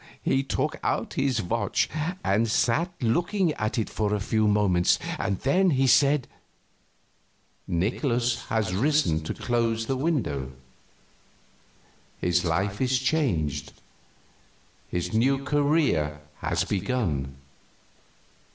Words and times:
He 0.23 0.41
took 0.41 0.79
out 0.81 1.13
his 1.13 1.43
watch 1.43 1.87
and 2.23 2.49
sat 2.49 2.89
looking 3.03 3.53
at 3.53 3.77
it 3.77 3.91
a 3.99 4.19
few 4.19 4.47
moments, 4.47 4.97
then 5.19 5.85
said: 5.87 6.27
"Nikolaus 7.67 8.45
has 8.47 8.73
risen 8.73 9.21
to 9.21 9.35
close 9.35 9.85
the 9.85 9.95
window. 9.95 10.53
His 12.19 12.43
life 12.43 12.81
is 12.81 12.97
changed, 12.97 13.73
his 14.89 15.13
new 15.13 15.43
career 15.43 16.21
has 16.37 16.63
begun. 16.63 17.35